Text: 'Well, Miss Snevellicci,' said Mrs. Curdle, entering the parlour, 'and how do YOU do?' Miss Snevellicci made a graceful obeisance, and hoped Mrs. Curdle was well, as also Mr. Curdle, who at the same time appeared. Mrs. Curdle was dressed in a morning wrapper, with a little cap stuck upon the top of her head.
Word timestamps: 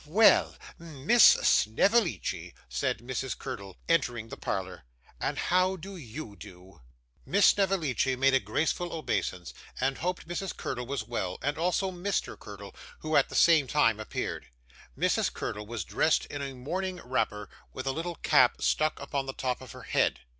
'Well, 0.07 0.55
Miss 0.79 1.23
Snevellicci,' 1.23 2.55
said 2.67 3.01
Mrs. 3.01 3.37
Curdle, 3.37 3.77
entering 3.87 4.29
the 4.29 4.35
parlour, 4.35 4.83
'and 5.19 5.37
how 5.37 5.75
do 5.75 5.95
YOU 5.95 6.35
do?' 6.35 6.81
Miss 7.23 7.45
Snevellicci 7.45 8.15
made 8.15 8.33
a 8.33 8.39
graceful 8.39 8.93
obeisance, 8.93 9.53
and 9.79 9.99
hoped 9.99 10.27
Mrs. 10.27 10.57
Curdle 10.57 10.87
was 10.87 11.03
well, 11.07 11.37
as 11.43 11.55
also 11.55 11.91
Mr. 11.91 12.35
Curdle, 12.35 12.75
who 13.01 13.15
at 13.15 13.29
the 13.29 13.35
same 13.35 13.67
time 13.67 13.99
appeared. 13.99 14.47
Mrs. 14.97 15.31
Curdle 15.31 15.67
was 15.67 15.83
dressed 15.85 16.25
in 16.31 16.41
a 16.41 16.55
morning 16.55 16.99
wrapper, 17.03 17.47
with 17.71 17.85
a 17.85 17.91
little 17.93 18.15
cap 18.15 18.59
stuck 18.59 18.99
upon 18.99 19.27
the 19.27 19.33
top 19.33 19.61
of 19.61 19.73
her 19.73 19.83
head. 19.83 20.21